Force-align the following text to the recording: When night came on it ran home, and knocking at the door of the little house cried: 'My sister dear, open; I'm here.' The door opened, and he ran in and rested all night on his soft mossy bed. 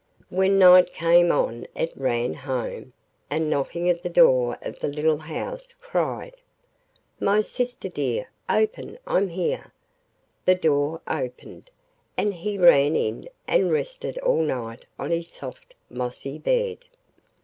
When 0.31 0.57
night 0.57 0.93
came 0.93 1.31
on 1.31 1.67
it 1.75 1.95
ran 1.95 2.33
home, 2.33 2.93
and 3.29 3.51
knocking 3.51 3.87
at 3.87 4.01
the 4.01 4.09
door 4.09 4.57
of 4.63 4.79
the 4.79 4.87
little 4.87 5.19
house 5.19 5.73
cried: 5.79 6.35
'My 7.19 7.41
sister 7.41 7.87
dear, 7.87 8.31
open; 8.49 8.97
I'm 9.05 9.29
here.' 9.29 9.71
The 10.45 10.55
door 10.55 11.01
opened, 11.07 11.69
and 12.17 12.33
he 12.33 12.57
ran 12.57 12.95
in 12.95 13.25
and 13.47 13.71
rested 13.71 14.17
all 14.17 14.41
night 14.41 14.85
on 14.97 15.11
his 15.11 15.27
soft 15.27 15.75
mossy 15.87 16.39
bed. 16.39 16.79